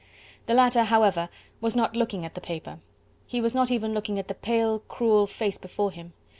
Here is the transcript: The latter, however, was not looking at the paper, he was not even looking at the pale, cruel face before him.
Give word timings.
The 0.47 0.55
latter, 0.55 0.85
however, 0.85 1.29
was 1.59 1.75
not 1.75 1.95
looking 1.95 2.25
at 2.25 2.33
the 2.33 2.41
paper, 2.41 2.79
he 3.27 3.39
was 3.39 3.53
not 3.53 3.69
even 3.69 3.93
looking 3.93 4.17
at 4.17 4.29
the 4.29 4.33
pale, 4.33 4.79
cruel 4.89 5.27
face 5.27 5.59
before 5.59 5.91
him. 5.91 6.13